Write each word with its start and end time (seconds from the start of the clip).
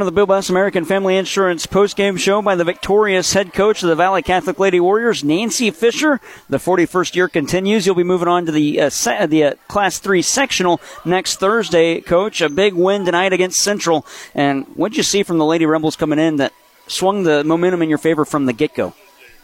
Of 0.00 0.06
the 0.06 0.12
Bill 0.12 0.26
Bass 0.26 0.48
American 0.48 0.86
Family 0.86 1.16
Insurance 1.16 1.66
postgame 1.66 2.18
show 2.18 2.40
by 2.40 2.54
the 2.54 2.64
victorious 2.64 3.34
head 3.34 3.52
coach 3.52 3.82
of 3.82 3.90
the 3.90 3.94
Valle 3.94 4.22
Catholic 4.22 4.58
Lady 4.58 4.80
Warriors, 4.80 5.22
Nancy 5.22 5.70
Fischer. 5.70 6.20
The 6.48 6.56
41st 6.56 7.14
year 7.14 7.28
continues. 7.28 7.84
You'll 7.84 7.94
be 7.94 8.02
moving 8.02 8.28
on 8.28 8.46
to 8.46 8.52
the 8.52 8.80
uh, 8.80 8.88
se- 8.88 9.26
the 9.26 9.44
uh, 9.44 9.54
Class 9.68 9.98
3 9.98 10.22
sectional 10.22 10.80
next 11.04 11.36
Thursday, 11.36 12.00
coach. 12.00 12.40
A 12.40 12.48
big 12.48 12.72
win 12.72 13.04
tonight 13.04 13.34
against 13.34 13.60
Central. 13.60 14.06
And 14.34 14.64
what'd 14.68 14.96
you 14.96 15.02
see 15.02 15.22
from 15.22 15.36
the 15.36 15.44
Lady 15.44 15.66
Rebels 15.66 15.96
coming 15.96 16.18
in 16.18 16.36
that 16.36 16.54
swung 16.86 17.24
the 17.24 17.44
momentum 17.44 17.82
in 17.82 17.88
your 17.88 17.98
favor 17.98 18.24
from 18.24 18.46
the 18.46 18.54
get 18.54 18.74
go? 18.74 18.94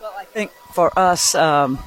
Well, 0.00 0.14
I 0.16 0.25
think 0.25 0.52
for 0.73 0.98
us, 0.98 1.34
um, 1.34 1.79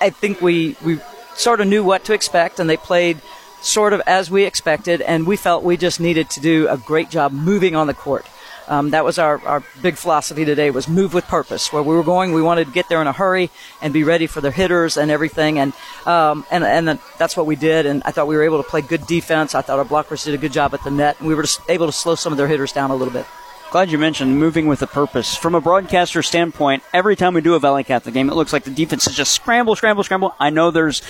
I 0.00 0.08
think 0.08 0.40
we, 0.40 0.76
we 0.82 0.98
sort 1.36 1.60
of 1.60 1.66
knew 1.66 1.84
what 1.84 2.04
to 2.06 2.14
expect, 2.14 2.58
and 2.58 2.70
they 2.70 2.78
played– 2.78 3.20
sort 3.64 3.92
of 3.92 4.00
as 4.06 4.30
we 4.30 4.44
expected, 4.44 5.00
and 5.00 5.26
we 5.26 5.36
felt 5.36 5.64
we 5.64 5.76
just 5.76 6.00
needed 6.00 6.30
to 6.30 6.40
do 6.40 6.68
a 6.68 6.76
great 6.76 7.10
job 7.10 7.32
moving 7.32 7.74
on 7.74 7.86
the 7.86 7.94
court. 7.94 8.26
Um, 8.66 8.90
that 8.90 9.04
was 9.04 9.18
our, 9.18 9.44
our 9.46 9.62
big 9.82 9.96
philosophy 9.96 10.44
today 10.44 10.70
was 10.70 10.88
move 10.88 11.12
with 11.12 11.26
purpose. 11.26 11.72
Where 11.72 11.82
we 11.82 11.94
were 11.94 12.02
going, 12.02 12.32
we 12.32 12.40
wanted 12.40 12.66
to 12.66 12.72
get 12.72 12.88
there 12.88 13.00
in 13.00 13.06
a 13.06 13.12
hurry 13.12 13.50
and 13.82 13.92
be 13.92 14.04
ready 14.04 14.26
for 14.26 14.40
their 14.40 14.52
hitters 14.52 14.96
and 14.96 15.10
everything. 15.10 15.58
And, 15.58 15.72
um, 16.06 16.46
and, 16.50 16.64
and 16.64 16.98
that's 17.18 17.36
what 17.36 17.44
we 17.46 17.56
did. 17.56 17.84
And 17.84 18.02
I 18.04 18.10
thought 18.10 18.26
we 18.26 18.36
were 18.36 18.42
able 18.42 18.62
to 18.62 18.68
play 18.68 18.80
good 18.80 19.06
defense. 19.06 19.54
I 19.54 19.60
thought 19.60 19.78
our 19.78 19.84
blockers 19.84 20.24
did 20.24 20.34
a 20.34 20.38
good 20.38 20.52
job 20.52 20.72
at 20.72 20.82
the 20.82 20.90
net. 20.90 21.18
And 21.18 21.28
we 21.28 21.34
were 21.34 21.44
able 21.68 21.86
to 21.86 21.92
slow 21.92 22.14
some 22.14 22.32
of 22.32 22.38
their 22.38 22.48
hitters 22.48 22.72
down 22.72 22.90
a 22.90 22.96
little 22.96 23.12
bit. 23.12 23.26
Glad 23.70 23.90
you 23.90 23.98
mentioned 23.98 24.38
moving 24.38 24.66
with 24.66 24.80
a 24.82 24.86
purpose. 24.86 25.36
From 25.36 25.54
a 25.56 25.60
broadcaster 25.60 26.22
standpoint, 26.22 26.84
every 26.92 27.16
time 27.16 27.34
we 27.34 27.40
do 27.40 27.54
a 27.54 27.58
Valle 27.58 27.82
Catholic 27.82 28.14
game, 28.14 28.30
it 28.30 28.34
looks 28.34 28.52
like 28.52 28.62
the 28.62 28.70
defense 28.70 29.06
is 29.08 29.16
just 29.16 29.34
scramble, 29.34 29.74
scramble, 29.74 30.04
scramble. 30.04 30.34
I 30.38 30.50
know 30.50 30.70
there's 30.70 31.02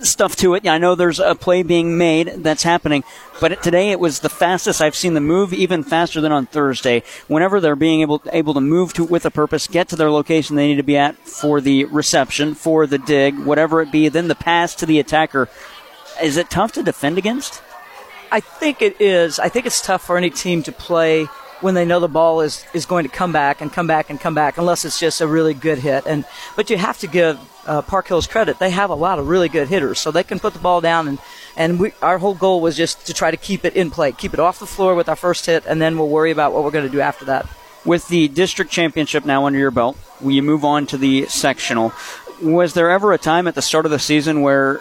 stuff 0.00 0.36
to 0.36 0.54
it. 0.54 0.66
I 0.66 0.78
know 0.78 0.94
there's 0.94 1.20
a 1.20 1.34
play 1.34 1.62
being 1.62 1.96
made 1.98 2.28
that's 2.38 2.62
happening, 2.62 3.04
but 3.40 3.62
today 3.62 3.90
it 3.90 4.00
was 4.00 4.20
the 4.20 4.28
fastest 4.28 4.80
I've 4.80 4.96
seen 4.96 5.14
the 5.14 5.20
move, 5.20 5.52
even 5.52 5.82
faster 5.82 6.20
than 6.20 6.32
on 6.32 6.46
Thursday. 6.46 7.02
Whenever 7.28 7.60
they're 7.60 7.76
being 7.76 8.00
able 8.00 8.22
able 8.32 8.54
to 8.54 8.60
move 8.60 8.92
to 8.94 9.04
with 9.04 9.26
a 9.26 9.30
purpose, 9.30 9.66
get 9.66 9.88
to 9.88 9.96
their 9.96 10.10
location 10.10 10.56
they 10.56 10.68
need 10.68 10.76
to 10.76 10.82
be 10.82 10.96
at 10.96 11.16
for 11.16 11.60
the 11.60 11.84
reception, 11.86 12.54
for 12.54 12.86
the 12.86 12.98
dig, 12.98 13.38
whatever 13.38 13.80
it 13.80 13.92
be, 13.92 14.08
then 14.08 14.28
the 14.28 14.34
pass 14.34 14.74
to 14.76 14.86
the 14.86 14.98
attacker. 14.98 15.48
Is 16.22 16.36
it 16.36 16.50
tough 16.50 16.72
to 16.72 16.82
defend 16.82 17.18
against? 17.18 17.62
I 18.30 18.40
think 18.40 18.82
it 18.82 19.00
is. 19.00 19.38
I 19.38 19.48
think 19.48 19.66
it's 19.66 19.80
tough 19.80 20.04
for 20.04 20.16
any 20.16 20.30
team 20.30 20.62
to 20.64 20.72
play 20.72 21.26
when 21.60 21.74
they 21.74 21.84
know 21.84 22.00
the 22.00 22.08
ball 22.08 22.40
is, 22.40 22.64
is 22.74 22.86
going 22.86 23.04
to 23.04 23.10
come 23.10 23.32
back 23.32 23.60
and 23.60 23.72
come 23.72 23.86
back 23.86 24.10
and 24.10 24.20
come 24.20 24.34
back, 24.34 24.58
unless 24.58 24.84
it's 24.84 24.98
just 24.98 25.20
a 25.20 25.26
really 25.26 25.54
good 25.54 25.78
hit. 25.78 26.04
And 26.06 26.24
but 26.56 26.70
you 26.70 26.76
have 26.76 26.98
to 27.00 27.06
give 27.06 27.38
uh, 27.66 27.82
Park 27.82 28.08
Hills 28.08 28.26
credit; 28.26 28.58
they 28.58 28.70
have 28.70 28.90
a 28.90 28.94
lot 28.94 29.18
of 29.18 29.28
really 29.28 29.48
good 29.48 29.68
hitters, 29.68 30.00
so 30.00 30.10
they 30.10 30.24
can 30.24 30.38
put 30.38 30.52
the 30.52 30.58
ball 30.58 30.80
down. 30.80 31.08
And 31.08 31.18
and 31.56 31.80
we, 31.80 31.92
our 32.02 32.18
whole 32.18 32.34
goal 32.34 32.60
was 32.60 32.76
just 32.76 33.06
to 33.06 33.14
try 33.14 33.30
to 33.30 33.36
keep 33.36 33.64
it 33.64 33.76
in 33.76 33.90
play, 33.90 34.12
keep 34.12 34.34
it 34.34 34.40
off 34.40 34.58
the 34.58 34.66
floor 34.66 34.94
with 34.94 35.08
our 35.08 35.16
first 35.16 35.46
hit, 35.46 35.64
and 35.66 35.80
then 35.80 35.96
we'll 35.96 36.08
worry 36.08 36.30
about 36.30 36.52
what 36.52 36.64
we're 36.64 36.70
going 36.70 36.86
to 36.86 36.92
do 36.92 37.00
after 37.00 37.24
that. 37.26 37.48
With 37.84 38.08
the 38.08 38.28
district 38.28 38.70
championship 38.70 39.24
now 39.24 39.44
under 39.44 39.58
your 39.58 39.70
belt, 39.70 39.98
will 40.20 40.32
you 40.32 40.42
move 40.42 40.64
on 40.64 40.86
to 40.86 40.96
the 40.96 41.26
sectional? 41.26 41.92
Was 42.42 42.74
there 42.74 42.90
ever 42.90 43.12
a 43.12 43.18
time 43.18 43.46
at 43.46 43.54
the 43.54 43.62
start 43.62 43.84
of 43.84 43.90
the 43.90 43.98
season 43.98 44.40
where 44.40 44.80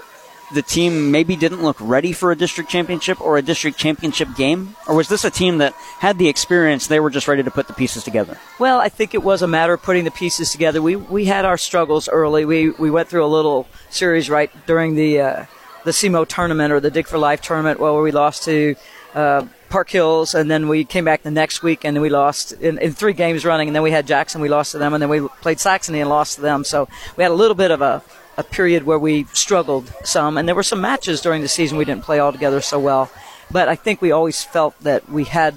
the 0.53 0.61
team 0.61 1.11
maybe 1.11 1.35
didn't 1.35 1.63
look 1.63 1.77
ready 1.79 2.11
for 2.11 2.31
a 2.31 2.35
district 2.35 2.69
championship 2.69 3.21
or 3.21 3.37
a 3.37 3.41
district 3.41 3.77
championship 3.77 4.29
game? 4.35 4.75
Or 4.87 4.95
was 4.95 5.07
this 5.07 5.23
a 5.23 5.31
team 5.31 5.59
that 5.59 5.73
had 5.99 6.17
the 6.17 6.27
experience, 6.27 6.87
they 6.87 6.99
were 6.99 7.09
just 7.09 7.27
ready 7.27 7.43
to 7.43 7.51
put 7.51 7.67
the 7.67 7.73
pieces 7.73 8.03
together? 8.03 8.37
Well, 8.59 8.79
I 8.79 8.89
think 8.89 9.13
it 9.13 9.23
was 9.23 9.41
a 9.41 9.47
matter 9.47 9.73
of 9.73 9.81
putting 9.81 10.03
the 10.03 10.11
pieces 10.11 10.51
together. 10.51 10.81
We, 10.81 10.95
we 10.95 11.25
had 11.25 11.45
our 11.45 11.57
struggles 11.57 12.07
early. 12.09 12.45
We, 12.45 12.71
we 12.71 12.91
went 12.91 13.09
through 13.09 13.25
a 13.25 13.27
little 13.27 13.67
series 13.89 14.29
right 14.29 14.51
during 14.65 14.95
the, 14.95 15.21
uh, 15.21 15.45
the 15.83 15.91
SEMO 15.91 16.27
tournament 16.27 16.71
or 16.71 16.79
the 16.79 16.91
Dig 16.91 17.07
for 17.07 17.17
Life 17.17 17.41
tournament 17.41 17.79
where 17.79 17.93
we 17.93 18.11
lost 18.11 18.43
to 18.43 18.75
uh, 19.13 19.45
Park 19.69 19.89
Hills, 19.89 20.35
and 20.35 20.51
then 20.51 20.67
we 20.67 20.85
came 20.85 21.05
back 21.05 21.23
the 21.23 21.31
next 21.31 21.63
week 21.63 21.83
and 21.83 21.99
we 21.99 22.09
lost 22.09 22.51
in, 22.53 22.77
in, 22.77 22.91
three 22.91 23.13
games 23.13 23.43
running, 23.43 23.69
and 23.69 23.75
then 23.75 23.81
we 23.81 23.91
had 23.91 24.05
Jackson, 24.05 24.39
we 24.39 24.49
lost 24.49 24.73
to 24.73 24.77
them, 24.77 24.93
and 24.93 25.01
then 25.01 25.09
we 25.09 25.27
played 25.41 25.59
Saxony 25.59 25.99
and 25.99 26.09
lost 26.09 26.35
to 26.35 26.41
them. 26.41 26.63
So 26.63 26.87
we 27.17 27.23
had 27.23 27.31
a 27.31 27.35
little 27.35 27.55
bit 27.55 27.71
of 27.71 27.81
a 27.81 28.03
a 28.37 28.43
period 28.43 28.83
where 28.83 28.99
we 28.99 29.25
struggled 29.33 29.93
some, 30.03 30.37
and 30.37 30.47
there 30.47 30.55
were 30.55 30.63
some 30.63 30.81
matches 30.81 31.21
during 31.21 31.41
the 31.41 31.47
season 31.47 31.77
we 31.77 31.85
didn't 31.85 32.03
play 32.03 32.19
all 32.19 32.31
together 32.31 32.61
so 32.61 32.79
well. 32.79 33.11
But 33.51 33.69
I 33.69 33.75
think 33.75 34.01
we 34.01 34.11
always 34.11 34.43
felt 34.43 34.79
that 34.79 35.07
we 35.09 35.25
had 35.25 35.55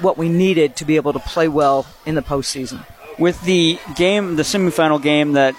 what 0.00 0.18
we 0.18 0.28
needed 0.28 0.76
to 0.76 0.84
be 0.84 0.96
able 0.96 1.12
to 1.12 1.18
play 1.18 1.48
well 1.48 1.86
in 2.04 2.14
the 2.14 2.22
postseason. 2.22 2.84
With 3.18 3.40
the 3.42 3.78
game, 3.94 4.36
the 4.36 4.42
semifinal 4.42 5.00
game 5.00 5.32
that 5.32 5.54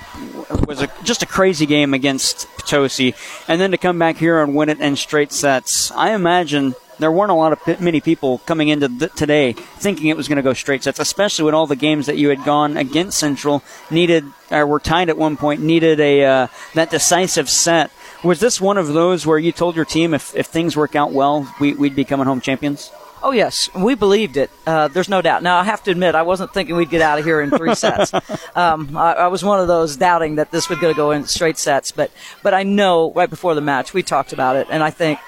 was 0.68 0.82
a, 0.82 0.90
just 1.04 1.24
a 1.24 1.26
crazy 1.26 1.66
game 1.66 1.94
against 1.94 2.48
Potosi, 2.58 3.16
and 3.48 3.62
then 3.62 3.72
to 3.72 3.78
come 3.78 3.98
back 3.98 4.18
here 4.18 4.44
and 4.44 4.54
win 4.54 4.70
it 4.70 4.80
in 4.82 4.96
straight 4.98 5.32
sets, 5.32 5.90
I 5.92 6.12
imagine 6.12 6.76
there 7.00 7.12
weren't 7.12 7.32
a 7.32 7.36
lot 7.36 7.54
of 7.54 7.82
many 7.82 8.02
people 8.02 8.40
coming 8.40 8.70
into 8.70 8.88
th- 8.88 9.14
today 9.14 9.54
thinking 9.54 10.08
it 10.08 10.18
was 10.18 10.28
going 10.28 10.38
to 10.38 10.42
go 10.42 10.54
straight 10.54 10.84
sets, 10.84 11.00
especially 11.00 11.46
with 11.46 11.54
all 11.54 11.68
the 11.68 11.76
games 11.76 12.06
that 12.06 12.18
you 12.18 12.30
had 12.30 12.44
gone 12.44 12.78
against 12.78 13.18
Central 13.18 13.64
needed 13.90 14.26
or 14.52 14.66
were 14.66 14.80
tied 14.80 15.10
at 15.10 15.18
one 15.18 15.38
point 15.38 15.62
needed 15.62 16.00
a 16.00 16.24
uh, 16.24 16.48
that 16.74 16.90
decisive 16.90 17.50
set. 17.50 17.92
Was 18.24 18.40
this 18.40 18.60
one 18.60 18.78
of 18.78 18.88
those 18.88 19.26
where 19.26 19.38
you 19.38 19.52
told 19.52 19.76
your 19.76 19.86
team 19.86 20.14
if, 20.14 20.36
if 20.36 20.48
things 20.48 20.76
work 20.76 20.96
out 20.96 21.12
well, 21.12 21.54
we, 21.60 21.74
would 21.74 21.96
be 21.96 22.06
coming 22.06 22.26
home 22.26 22.42
champions? 22.42 22.92
Oh 23.24 23.32
yes, 23.32 23.74
we 23.74 23.96
believed 23.96 24.38
it. 24.38 24.52
Uh, 24.68 24.88
there's 24.88 25.10
no 25.10 25.22
doubt. 25.22 25.42
Now 25.42 25.58
I 25.58 25.64
have 25.64 25.82
to 25.84 25.92
admit, 25.92 26.14
I 26.14 26.22
wasn't 26.22 26.54
thinking 26.54 26.76
we'd 26.76 26.92
get 26.92 27.02
out 27.02 27.18
of 27.18 27.26
here 27.26 27.42
in 27.42 27.50
three 27.50 27.76
sets. 27.76 28.12
Um, 28.56 28.96
I, 28.96 29.14
I, 29.14 29.28
was 29.28 29.44
one 29.44 29.60
of 29.60 29.68
those 29.68 29.98
doubting 29.98 30.36
that 30.36 30.50
this 30.50 30.70
was 30.70 30.80
going 30.80 30.94
to 30.94 30.96
go 30.96 31.12
in 31.12 31.26
straight 31.26 31.58
sets. 31.58 31.92
But 31.92 32.10
but 32.42 32.54
I 32.54 32.64
know 32.64 33.12
right 33.12 33.30
before 33.30 33.54
the 33.54 33.60
match 33.60 33.94
we 33.94 34.02
talked 34.02 34.32
about 34.32 34.56
it, 34.56 34.68
and 34.70 34.82
I 34.82 34.92
think 34.92 35.20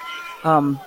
um, 0.44 0.80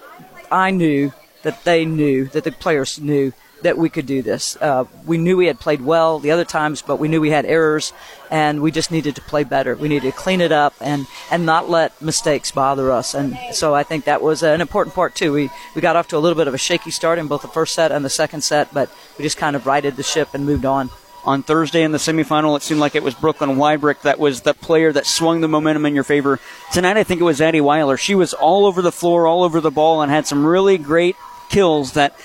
I 0.52 0.72
knew 0.72 1.14
that 1.44 1.64
they 1.64 1.86
knew 1.86 2.26
that 2.26 2.44
the 2.44 2.52
players 2.52 3.00
knew 3.00 3.34
that 3.62 3.78
we 3.78 3.90
could 3.90 4.06
do 4.06 4.22
this. 4.22 4.58
Uh, 4.60 4.86
we 5.06 5.18
knew 5.18 5.38
we 5.38 5.46
had 5.46 5.60
played 5.60 5.82
well 5.82 6.20
the 6.20 6.32
other 6.32 6.46
times, 6.46 6.82
but 6.82 6.98
we 6.98 7.08
knew 7.08 7.22
we 7.22 7.30
had 7.30 7.46
errors, 7.46 7.94
and 8.30 8.62
we 8.62 8.72
just 8.72 8.92
needed 8.92 9.16
to 9.16 9.22
play 9.22 9.44
better. 9.44 9.76
We 9.76 9.88
needed 9.88 10.12
to 10.12 10.18
clean 10.18 10.42
it 10.42 10.52
up 10.52 10.74
and 10.82 11.06
and 11.30 11.46
not 11.46 11.70
let 11.70 12.02
mistakes 12.02 12.52
bother 12.52 12.92
us. 12.92 13.14
And 13.14 13.38
so 13.54 13.76
I 13.76 13.84
think 13.84 14.06
that 14.06 14.22
was 14.22 14.44
an 14.44 14.62
important 14.62 14.96
part 14.96 15.16
too. 15.16 15.32
We 15.34 15.50
we 15.76 15.82
got 15.82 15.96
off 15.96 16.08
to 16.10 16.18
a 16.18 16.20
little 16.20 16.38
bit 16.38 16.48
of 16.48 16.54
a 16.54 16.60
shaky 16.60 16.92
start 16.92 17.20
in 17.20 17.28
both 17.28 17.44
the 17.44 17.48
first 17.48 17.76
set 17.76 17.92
and 17.92 18.04
the 18.04 18.10
second 18.10 18.42
set, 18.42 18.74
but 18.74 18.90
we 19.18 19.24
just 19.24 19.38
kind 19.38 19.56
of 19.56 19.66
righted 19.66 19.96
the 19.96 20.04
ship 20.04 20.30
and 20.34 20.46
moved 20.46 20.66
on 20.66 20.90
on 21.24 21.44
Thursday 21.44 21.84
in 21.84 21.92
the 21.92 21.98
semifinal. 21.98 22.58
It 22.58 22.64
seemed 22.64 22.80
like 22.80 22.96
it 22.96 23.04
was 23.04 23.14
Brooklyn 23.14 23.58
Wybrick 23.58 24.02
that 24.02 24.20
was 24.20 24.42
the 24.42 24.54
player 24.54 24.92
that 24.92 25.06
swung 25.06 25.42
the 25.42 25.48
momentum 25.48 25.86
in 25.86 25.96
your 25.96 26.04
favor. 26.04 26.40
Tonight, 26.72 26.98
I 26.98 27.04
think 27.04 27.22
it 27.22 27.26
was 27.26 27.42
Addie 27.42 27.62
Weiler. 27.62 27.98
She 27.98 28.16
was 28.16 28.34
all 28.34 28.66
over 28.66 28.82
the 28.82 28.92
floor, 28.92 29.28
all 29.28 29.44
over 29.44 29.62
the 29.62 29.72
ball, 29.72 30.02
and 30.02 30.12
had 30.12 30.28
some 30.28 30.46
really 30.46 30.78
great 30.78 31.16
kills 31.50 31.94
that 31.94 32.16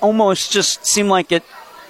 almost 0.00 0.52
just 0.52 0.86
seemed 0.86 1.08
like 1.08 1.32
it 1.32 1.44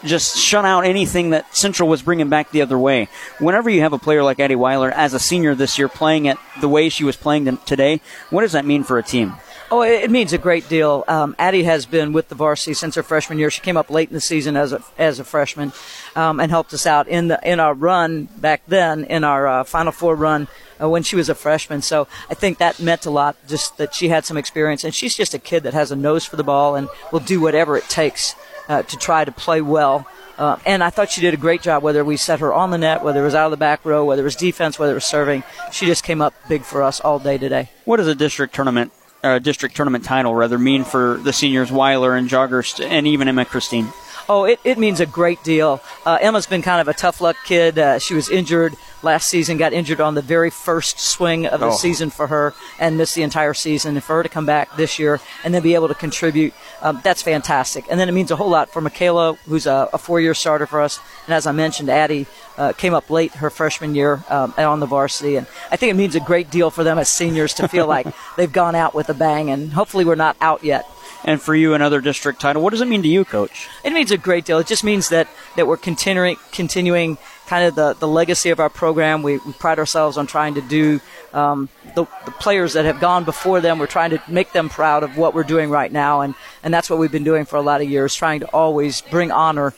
just 0.04 0.36
shut 0.36 0.64
out 0.64 0.84
anything 0.84 1.30
that 1.30 1.54
Central 1.54 1.88
was 1.88 2.02
bringing 2.02 2.28
back 2.28 2.50
the 2.50 2.62
other 2.62 2.78
way. 2.78 3.08
Whenever 3.38 3.70
you 3.70 3.80
have 3.80 3.92
a 3.92 3.98
player 3.98 4.22
like 4.22 4.40
Addie 4.40 4.56
Weiler 4.56 4.90
as 4.90 5.14
a 5.14 5.18
senior 5.18 5.54
this 5.54 5.78
year 5.78 5.88
playing 5.88 6.26
it 6.26 6.38
the 6.60 6.68
way 6.68 6.88
she 6.88 7.04
was 7.04 7.16
playing 7.16 7.56
today, 7.58 8.00
what 8.30 8.42
does 8.42 8.52
that 8.52 8.64
mean 8.64 8.82
for 8.82 8.98
a 8.98 9.02
team? 9.02 9.34
Oh, 9.74 9.80
it 9.80 10.10
means 10.10 10.34
a 10.34 10.38
great 10.38 10.68
deal. 10.68 11.02
Um, 11.08 11.34
Addie 11.38 11.62
has 11.62 11.86
been 11.86 12.12
with 12.12 12.28
the 12.28 12.34
varsity 12.34 12.74
since 12.74 12.94
her 12.96 13.02
freshman 13.02 13.38
year. 13.38 13.50
She 13.50 13.62
came 13.62 13.78
up 13.78 13.88
late 13.88 14.10
in 14.10 14.14
the 14.14 14.20
season 14.20 14.54
as 14.54 14.74
a 14.74 14.82
as 14.98 15.18
a 15.18 15.24
freshman, 15.24 15.72
um, 16.14 16.40
and 16.40 16.50
helped 16.50 16.74
us 16.74 16.84
out 16.84 17.08
in 17.08 17.28
the 17.28 17.40
in 17.42 17.58
our 17.58 17.72
run 17.72 18.24
back 18.36 18.60
then 18.66 19.04
in 19.04 19.24
our 19.24 19.46
uh, 19.46 19.64
Final 19.64 19.90
Four 19.90 20.14
run 20.14 20.46
uh, 20.78 20.90
when 20.90 21.02
she 21.02 21.16
was 21.16 21.30
a 21.30 21.34
freshman. 21.34 21.80
So 21.80 22.06
I 22.28 22.34
think 22.34 22.58
that 22.58 22.80
meant 22.80 23.06
a 23.06 23.10
lot, 23.10 23.34
just 23.48 23.78
that 23.78 23.94
she 23.94 24.10
had 24.10 24.26
some 24.26 24.36
experience, 24.36 24.84
and 24.84 24.94
she's 24.94 25.16
just 25.16 25.32
a 25.32 25.38
kid 25.38 25.62
that 25.62 25.72
has 25.72 25.90
a 25.90 25.96
nose 25.96 26.26
for 26.26 26.36
the 26.36 26.44
ball 26.44 26.76
and 26.76 26.86
will 27.10 27.20
do 27.20 27.40
whatever 27.40 27.78
it 27.78 27.88
takes 27.88 28.34
uh, 28.68 28.82
to 28.82 28.96
try 28.98 29.24
to 29.24 29.32
play 29.32 29.62
well. 29.62 30.06
Uh, 30.36 30.58
and 30.66 30.84
I 30.84 30.90
thought 30.90 31.10
she 31.10 31.22
did 31.22 31.32
a 31.32 31.38
great 31.38 31.62
job, 31.62 31.82
whether 31.82 32.04
we 32.04 32.18
set 32.18 32.40
her 32.40 32.52
on 32.52 32.72
the 32.72 32.78
net, 32.78 33.02
whether 33.02 33.22
it 33.22 33.24
was 33.24 33.34
out 33.34 33.46
of 33.46 33.52
the 33.52 33.56
back 33.56 33.86
row, 33.86 34.04
whether 34.04 34.20
it 34.20 34.24
was 34.24 34.36
defense, 34.36 34.78
whether 34.78 34.92
it 34.92 34.96
was 34.96 35.06
serving. 35.06 35.44
She 35.70 35.86
just 35.86 36.04
came 36.04 36.20
up 36.20 36.34
big 36.46 36.62
for 36.62 36.82
us 36.82 37.00
all 37.00 37.18
day 37.18 37.38
today. 37.38 37.70
What 37.86 38.00
is 38.00 38.06
a 38.06 38.14
district 38.14 38.54
tournament 38.54 38.92
uh, 39.22 39.38
district 39.38 39.76
tournament 39.76 40.04
title 40.04 40.34
rather 40.34 40.58
mean 40.58 40.84
for 40.84 41.18
the 41.18 41.32
seniors 41.32 41.70
Weiler 41.70 42.14
and 42.14 42.28
Joggers 42.28 42.84
and 42.84 43.06
even 43.06 43.28
Emma 43.28 43.44
Christine? 43.44 43.88
Oh, 44.28 44.44
it, 44.44 44.60
it 44.64 44.78
means 44.78 45.00
a 45.00 45.06
great 45.06 45.42
deal. 45.42 45.80
Uh, 46.06 46.18
Emma's 46.20 46.46
been 46.46 46.62
kind 46.62 46.80
of 46.80 46.88
a 46.88 46.94
tough 46.94 47.20
luck 47.20 47.36
kid. 47.44 47.78
Uh, 47.78 47.98
she 47.98 48.14
was 48.14 48.30
injured 48.30 48.74
last 49.02 49.28
season, 49.28 49.56
got 49.56 49.72
injured 49.72 50.00
on 50.00 50.14
the 50.14 50.22
very 50.22 50.50
first 50.50 51.00
swing 51.00 51.46
of 51.46 51.60
the 51.60 51.66
oh. 51.66 51.76
season 51.76 52.08
for 52.08 52.28
her, 52.28 52.54
and 52.78 52.96
missed 52.96 53.14
the 53.14 53.22
entire 53.22 53.54
season. 53.54 53.96
And 53.96 54.04
for 54.04 54.16
her 54.16 54.22
to 54.22 54.28
come 54.28 54.46
back 54.46 54.76
this 54.76 54.98
year 54.98 55.20
and 55.44 55.52
then 55.52 55.62
be 55.62 55.74
able 55.74 55.88
to 55.88 55.94
contribute, 55.94 56.54
um, 56.80 57.00
that's 57.02 57.22
fantastic. 57.22 57.84
And 57.90 57.98
then 57.98 58.08
it 58.08 58.12
means 58.12 58.30
a 58.30 58.36
whole 58.36 58.48
lot 58.48 58.70
for 58.70 58.80
Michaela, 58.80 59.34
who's 59.46 59.66
a, 59.66 59.88
a 59.92 59.98
four 59.98 60.20
year 60.20 60.34
starter 60.34 60.66
for 60.66 60.80
us. 60.80 61.00
And 61.26 61.34
as 61.34 61.46
I 61.46 61.52
mentioned, 61.52 61.90
Addie 61.90 62.26
uh, 62.56 62.72
came 62.72 62.94
up 62.94 63.10
late 63.10 63.32
her 63.34 63.50
freshman 63.50 63.94
year 63.94 64.22
um, 64.28 64.54
on 64.58 64.80
the 64.80 64.86
varsity. 64.86 65.36
And 65.36 65.46
I 65.70 65.76
think 65.76 65.90
it 65.90 65.96
means 65.96 66.14
a 66.14 66.20
great 66.20 66.50
deal 66.50 66.70
for 66.70 66.84
them 66.84 66.98
as 66.98 67.08
seniors 67.08 67.54
to 67.54 67.68
feel 67.68 67.86
like 67.86 68.06
they've 68.36 68.52
gone 68.52 68.74
out 68.74 68.94
with 68.94 69.08
a 69.08 69.14
bang. 69.14 69.50
And 69.50 69.72
hopefully, 69.72 70.04
we're 70.04 70.14
not 70.14 70.36
out 70.40 70.64
yet 70.64 70.86
and 71.24 71.40
for 71.40 71.54
you 71.54 71.74
another 71.74 72.00
district 72.00 72.40
title. 72.40 72.62
What 72.62 72.70
does 72.70 72.80
it 72.80 72.88
mean 72.88 73.02
to 73.02 73.08
you, 73.08 73.24
Coach? 73.24 73.68
It 73.84 73.92
means 73.92 74.10
a 74.10 74.18
great 74.18 74.44
deal. 74.44 74.58
It 74.58 74.66
just 74.66 74.84
means 74.84 75.08
that, 75.10 75.28
that 75.56 75.66
we're 75.66 75.76
continuing 75.76 76.36
continuing 76.50 77.18
kind 77.46 77.66
of 77.66 77.74
the, 77.74 77.94
the 77.94 78.08
legacy 78.08 78.50
of 78.50 78.60
our 78.60 78.70
program. 78.70 79.22
We, 79.22 79.38
we 79.38 79.52
pride 79.52 79.78
ourselves 79.78 80.16
on 80.16 80.26
trying 80.26 80.54
to 80.54 80.62
do 80.62 81.00
um, 81.32 81.68
the, 81.94 82.06
the 82.24 82.30
players 82.30 82.72
that 82.74 82.84
have 82.84 83.00
gone 83.00 83.24
before 83.24 83.60
them. 83.60 83.78
We're 83.78 83.86
trying 83.86 84.10
to 84.10 84.22
make 84.28 84.52
them 84.52 84.68
proud 84.68 85.02
of 85.02 85.16
what 85.16 85.34
we're 85.34 85.42
doing 85.42 85.70
right 85.70 85.90
now, 85.90 86.22
and, 86.22 86.34
and 86.62 86.72
that's 86.72 86.88
what 86.88 86.98
we've 86.98 87.12
been 87.12 87.24
doing 87.24 87.44
for 87.44 87.56
a 87.56 87.62
lot 87.62 87.80
of 87.80 87.88
years, 87.88 88.14
trying 88.14 88.40
to 88.40 88.46
always 88.46 89.00
bring 89.02 89.30
honor 89.30 89.74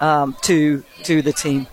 um, 0.00 0.36
to 0.42 0.84
to 1.04 1.22
the 1.22 1.32
team. 1.32 1.68